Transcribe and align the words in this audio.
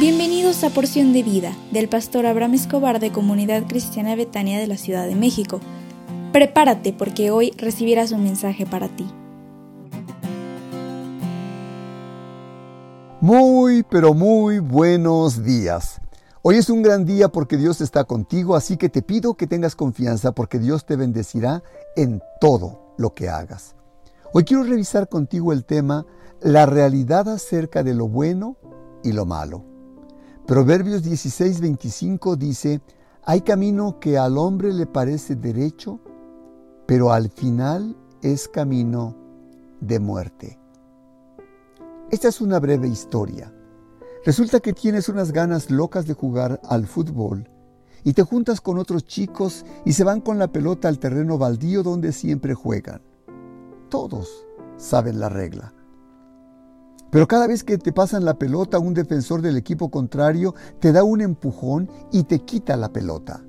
Bienvenidos 0.00 0.64
a 0.64 0.70
Porción 0.70 1.12
de 1.12 1.22
Vida 1.22 1.54
del 1.72 1.86
pastor 1.86 2.24
Abraham 2.24 2.54
Escobar 2.54 3.00
de 3.00 3.12
Comunidad 3.12 3.66
Cristiana 3.68 4.16
Betania 4.16 4.58
de 4.58 4.66
la 4.66 4.78
Ciudad 4.78 5.06
de 5.06 5.14
México. 5.14 5.60
Prepárate 6.32 6.94
porque 6.94 7.30
hoy 7.30 7.50
recibirás 7.58 8.10
un 8.10 8.24
mensaje 8.24 8.64
para 8.64 8.88
ti. 8.88 9.06
Muy, 13.20 13.82
pero 13.82 14.14
muy 14.14 14.58
buenos 14.58 15.44
días. 15.44 16.00
Hoy 16.40 16.56
es 16.56 16.70
un 16.70 16.80
gran 16.80 17.04
día 17.04 17.28
porque 17.28 17.58
Dios 17.58 17.82
está 17.82 18.04
contigo, 18.04 18.56
así 18.56 18.78
que 18.78 18.88
te 18.88 19.02
pido 19.02 19.34
que 19.34 19.46
tengas 19.46 19.76
confianza 19.76 20.32
porque 20.32 20.58
Dios 20.58 20.86
te 20.86 20.96
bendecirá 20.96 21.62
en 21.94 22.22
todo 22.40 22.94
lo 22.96 23.12
que 23.12 23.28
hagas. 23.28 23.74
Hoy 24.32 24.44
quiero 24.44 24.62
revisar 24.62 25.10
contigo 25.10 25.52
el 25.52 25.66
tema 25.66 26.06
la 26.40 26.64
realidad 26.64 27.28
acerca 27.28 27.82
de 27.82 27.92
lo 27.92 28.08
bueno 28.08 28.56
y 29.04 29.12
lo 29.12 29.26
malo. 29.26 29.70
Proverbios 30.50 31.04
16:25 31.04 32.34
dice, 32.34 32.80
hay 33.22 33.42
camino 33.42 34.00
que 34.00 34.18
al 34.18 34.36
hombre 34.36 34.72
le 34.72 34.84
parece 34.84 35.36
derecho, 35.36 36.00
pero 36.86 37.12
al 37.12 37.30
final 37.30 37.96
es 38.20 38.48
camino 38.48 39.14
de 39.80 40.00
muerte. 40.00 40.58
Esta 42.10 42.26
es 42.26 42.40
una 42.40 42.58
breve 42.58 42.88
historia. 42.88 43.54
Resulta 44.26 44.58
que 44.58 44.72
tienes 44.72 45.08
unas 45.08 45.30
ganas 45.30 45.70
locas 45.70 46.08
de 46.08 46.14
jugar 46.14 46.60
al 46.64 46.88
fútbol 46.88 47.48
y 48.02 48.14
te 48.14 48.24
juntas 48.24 48.60
con 48.60 48.76
otros 48.76 49.04
chicos 49.04 49.64
y 49.84 49.92
se 49.92 50.02
van 50.02 50.20
con 50.20 50.40
la 50.40 50.50
pelota 50.50 50.88
al 50.88 50.98
terreno 50.98 51.38
baldío 51.38 51.84
donde 51.84 52.10
siempre 52.10 52.54
juegan. 52.54 53.02
Todos 53.88 54.48
saben 54.78 55.20
la 55.20 55.28
regla. 55.28 55.74
Pero 57.10 57.26
cada 57.26 57.46
vez 57.46 57.64
que 57.64 57.76
te 57.76 57.92
pasan 57.92 58.24
la 58.24 58.34
pelota, 58.34 58.78
un 58.78 58.94
defensor 58.94 59.42
del 59.42 59.56
equipo 59.56 59.90
contrario 59.90 60.54
te 60.78 60.92
da 60.92 61.02
un 61.02 61.20
empujón 61.20 61.90
y 62.12 62.24
te 62.24 62.40
quita 62.40 62.76
la 62.76 62.92
pelota. 62.92 63.42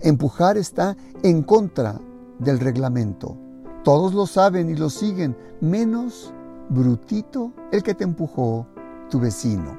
Empujar 0.00 0.56
está 0.56 0.96
en 1.22 1.42
contra 1.42 2.00
del 2.38 2.58
reglamento. 2.58 3.36
Todos 3.84 4.14
lo 4.14 4.26
saben 4.26 4.70
y 4.70 4.74
lo 4.74 4.90
siguen, 4.90 5.36
menos 5.60 6.32
Brutito, 6.68 7.52
el 7.70 7.82
que 7.82 7.94
te 7.94 8.04
empujó, 8.04 8.66
tu 9.08 9.20
vecino. 9.20 9.78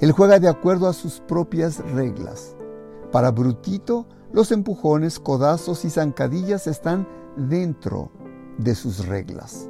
Él 0.00 0.12
juega 0.12 0.38
de 0.38 0.48
acuerdo 0.48 0.88
a 0.88 0.94
sus 0.94 1.20
propias 1.20 1.78
reglas. 1.92 2.56
Para 3.10 3.30
Brutito, 3.30 4.06
los 4.32 4.50
empujones, 4.52 5.20
codazos 5.20 5.84
y 5.84 5.90
zancadillas 5.90 6.66
están 6.66 7.06
dentro 7.36 8.10
de 8.56 8.74
sus 8.74 9.06
reglas. 9.06 9.68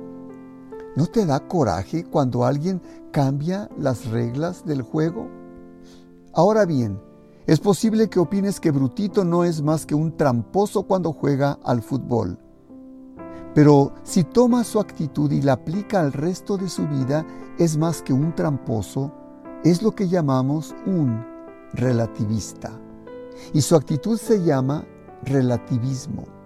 ¿No 0.95 1.07
te 1.07 1.25
da 1.25 1.41
coraje 1.41 2.05
cuando 2.05 2.45
alguien 2.45 2.83
cambia 3.13 3.71
las 3.79 4.07
reglas 4.11 4.67
del 4.67 4.83
juego? 4.83 5.27
Ahora 6.35 6.67
bien, 6.67 7.01
es 7.47 7.61
posible 7.61 8.11
que 8.11 8.21
opines 8.21 8.61
que 8.61 8.71
Brutito 8.71 9.25
no 9.25 9.43
es 9.45 9.63
más 9.63 9.87
que 9.87 9.95
un 9.95 10.15
tramposo 10.17 10.83
cuando 10.83 11.13
juega 11.13 11.59
al 11.65 11.81
fútbol. 11.81 12.39
Pero 13.55 13.93
si 14.03 14.25
toma 14.25 14.65
su 14.65 14.81
actitud 14.81 15.31
y 15.33 15.41
la 15.41 15.55
aplica 15.55 16.01
al 16.01 16.13
resto 16.13 16.59
de 16.59 16.69
su 16.69 16.87
vida, 16.87 17.25
es 17.59 17.79
más 17.79 18.03
que 18.03 18.13
un 18.13 18.35
tramposo, 18.35 19.13
es 19.65 19.83
lo 19.83 19.95
que 19.95 20.09
llamamos 20.09 20.75
un 20.85 21.25
relativista. 21.73 22.71
Y 23.55 23.63
su 23.63 23.77
actitud 23.77 24.19
se 24.19 24.43
llama 24.43 24.85
relativismo. 25.23 26.42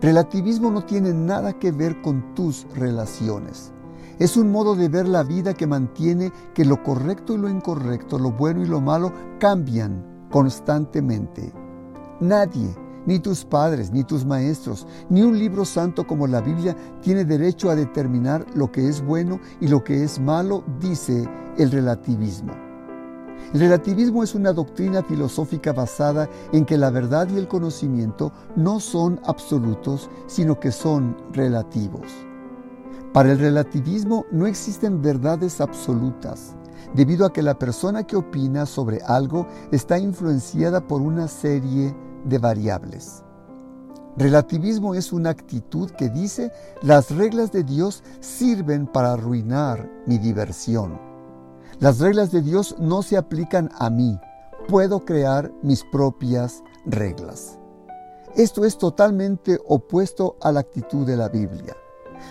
Relativismo 0.00 0.70
no 0.70 0.84
tiene 0.84 1.14
nada 1.14 1.54
que 1.58 1.72
ver 1.72 2.02
con 2.02 2.34
tus 2.34 2.66
relaciones. 2.74 3.72
Es 4.18 4.36
un 4.36 4.50
modo 4.50 4.74
de 4.76 4.88
ver 4.88 5.08
la 5.08 5.22
vida 5.22 5.54
que 5.54 5.66
mantiene 5.66 6.32
que 6.54 6.66
lo 6.66 6.82
correcto 6.82 7.32
y 7.34 7.38
lo 7.38 7.48
incorrecto, 7.48 8.18
lo 8.18 8.30
bueno 8.30 8.62
y 8.62 8.66
lo 8.66 8.80
malo 8.80 9.12
cambian 9.38 10.26
constantemente. 10.30 11.50
Nadie, 12.20 12.74
ni 13.06 13.18
tus 13.20 13.44
padres, 13.44 13.90
ni 13.90 14.04
tus 14.04 14.26
maestros, 14.26 14.86
ni 15.08 15.22
un 15.22 15.38
libro 15.38 15.64
santo 15.64 16.06
como 16.06 16.26
la 16.26 16.42
Biblia 16.42 16.76
tiene 17.00 17.24
derecho 17.24 17.70
a 17.70 17.74
determinar 17.74 18.44
lo 18.54 18.70
que 18.70 18.88
es 18.88 19.02
bueno 19.02 19.40
y 19.60 19.68
lo 19.68 19.82
que 19.82 20.04
es 20.04 20.20
malo, 20.20 20.62
dice 20.78 21.26
el 21.56 21.70
relativismo. 21.70 22.65
El 23.54 23.60
relativismo 23.60 24.22
es 24.24 24.34
una 24.34 24.52
doctrina 24.52 25.02
filosófica 25.02 25.72
basada 25.72 26.28
en 26.52 26.64
que 26.64 26.76
la 26.76 26.90
verdad 26.90 27.28
y 27.30 27.38
el 27.38 27.46
conocimiento 27.46 28.32
no 28.56 28.80
son 28.80 29.20
absolutos, 29.24 30.10
sino 30.26 30.58
que 30.58 30.72
son 30.72 31.16
relativos. 31.32 32.12
Para 33.12 33.32
el 33.32 33.38
relativismo 33.38 34.26
no 34.32 34.46
existen 34.46 35.00
verdades 35.00 35.60
absolutas, 35.60 36.56
debido 36.94 37.24
a 37.24 37.32
que 37.32 37.42
la 37.42 37.58
persona 37.58 38.04
que 38.04 38.16
opina 38.16 38.66
sobre 38.66 39.00
algo 39.02 39.46
está 39.70 39.98
influenciada 39.98 40.86
por 40.86 41.00
una 41.00 41.28
serie 41.28 41.96
de 42.24 42.38
variables. 42.38 43.22
Relativismo 44.18 44.94
es 44.94 45.12
una 45.12 45.30
actitud 45.30 45.90
que 45.90 46.08
dice 46.08 46.50
las 46.82 47.10
reglas 47.10 47.52
de 47.52 47.64
Dios 47.64 48.02
sirven 48.20 48.86
para 48.86 49.12
arruinar 49.12 49.90
mi 50.06 50.18
diversión. 50.18 51.15
Las 51.78 51.98
reglas 51.98 52.32
de 52.32 52.40
Dios 52.40 52.74
no 52.78 53.02
se 53.02 53.18
aplican 53.18 53.70
a 53.78 53.90
mí. 53.90 54.18
Puedo 54.66 55.04
crear 55.04 55.52
mis 55.62 55.84
propias 55.84 56.62
reglas. 56.86 57.58
Esto 58.34 58.64
es 58.64 58.78
totalmente 58.78 59.58
opuesto 59.66 60.36
a 60.40 60.52
la 60.52 60.60
actitud 60.60 61.06
de 61.06 61.16
la 61.16 61.28
Biblia. 61.28 61.76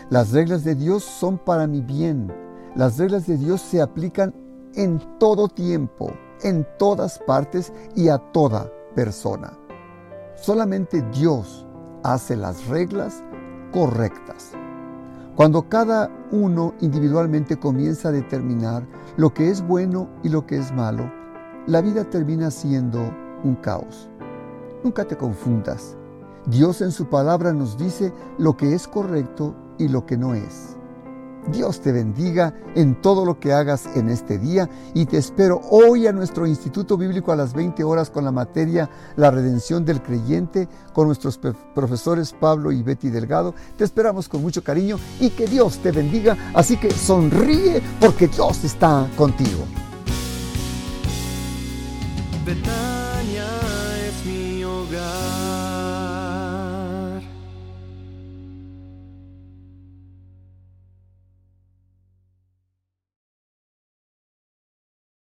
Las 0.09 0.31
reglas 0.31 0.63
de 0.63 0.73
Dios 0.73 1.03
son 1.03 1.37
para 1.37 1.67
mi 1.67 1.81
bien. 1.81 2.33
Las 2.75 2.97
reglas 2.97 3.27
de 3.27 3.37
Dios 3.37 3.61
se 3.61 3.81
aplican 3.81 4.33
en 4.73 4.99
todo 5.19 5.47
tiempo, 5.47 6.11
en 6.41 6.67
todas 6.79 7.19
partes 7.19 7.71
y 7.95 8.09
a 8.09 8.17
toda 8.17 8.71
persona. 8.95 9.55
Solamente 10.35 11.03
Dios 11.13 11.67
hace 12.03 12.35
las 12.35 12.65
reglas 12.65 13.23
correctas. 13.71 14.53
Cuando 15.35 15.67
cada 15.67 16.09
uno 16.31 16.73
individualmente 16.79 17.57
comienza 17.59 18.07
a 18.07 18.13
determinar 18.13 18.87
lo 19.17 19.33
que 19.33 19.49
es 19.49 19.61
bueno 19.61 20.07
y 20.23 20.29
lo 20.29 20.45
que 20.45 20.57
es 20.57 20.71
malo, 20.71 21.11
la 21.67 21.81
vida 21.81 22.09
termina 22.09 22.49
siendo 22.49 23.01
un 23.43 23.55
caos. 23.55 24.09
Nunca 24.81 25.03
te 25.03 25.17
confundas. 25.17 25.97
Dios 26.45 26.79
en 26.79 26.93
su 26.93 27.07
palabra 27.07 27.51
nos 27.51 27.77
dice 27.77 28.13
lo 28.37 28.55
que 28.55 28.73
es 28.73 28.87
correcto 28.87 29.53
y 29.77 29.89
lo 29.89 30.05
que 30.05 30.15
no 30.15 30.35
es. 30.35 30.77
Dios 31.51 31.79
te 31.81 31.91
bendiga 31.91 32.53
en 32.75 33.01
todo 33.01 33.25
lo 33.25 33.39
que 33.39 33.53
hagas 33.53 33.87
en 33.95 34.09
este 34.09 34.37
día 34.37 34.69
y 34.93 35.05
te 35.05 35.17
espero 35.17 35.61
hoy 35.69 36.07
a 36.07 36.11
nuestro 36.11 36.47
Instituto 36.47 36.97
Bíblico 36.97 37.31
a 37.31 37.35
las 37.35 37.53
20 37.53 37.83
horas 37.83 38.09
con 38.09 38.25
la 38.25 38.31
materia 38.31 38.89
La 39.15 39.31
redención 39.31 39.85
del 39.85 40.01
creyente 40.01 40.67
con 40.93 41.07
nuestros 41.07 41.39
profesores 41.73 42.33
Pablo 42.33 42.71
y 42.71 42.81
Betty 42.81 43.09
Delgado. 43.09 43.53
Te 43.77 43.83
esperamos 43.83 44.27
con 44.27 44.41
mucho 44.41 44.63
cariño 44.63 44.97
y 45.19 45.29
que 45.29 45.47
Dios 45.47 45.77
te 45.79 45.91
bendiga. 45.91 46.37
Así 46.53 46.77
que 46.77 46.91
sonríe 46.91 47.81
porque 47.99 48.27
Dios 48.27 48.63
está 48.63 49.07
contigo. 49.15 49.65